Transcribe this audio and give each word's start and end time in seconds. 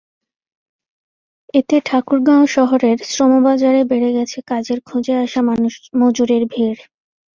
এতে 1.53 1.75
ঠাকুরগাঁও 1.85 2.43
শহরের 2.55 2.97
শ্রমবাজারে 3.09 3.81
বেড়ে 3.91 4.09
গেছে 4.17 4.37
কাজের 4.47 4.79
খোঁজে 4.87 5.13
আসা 5.23 5.41
মজুরের 6.01 6.43
ভিড়। 6.53 6.79